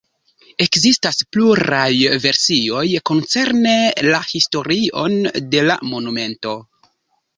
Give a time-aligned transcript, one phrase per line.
[0.63, 1.91] Ekzistas pluraj
[2.23, 3.75] versioj koncerne
[4.07, 5.17] la historion
[5.55, 6.57] de la monumento.